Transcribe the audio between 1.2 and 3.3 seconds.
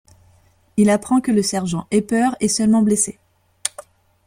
que le sergent Epper est seulement blessé.